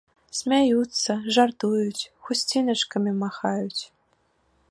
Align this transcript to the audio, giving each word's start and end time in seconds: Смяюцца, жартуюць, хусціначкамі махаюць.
Смяюцца, 0.37 1.11
жартуюць, 1.35 2.09
хусціначкамі 2.27 3.11
махаюць. 3.21 3.83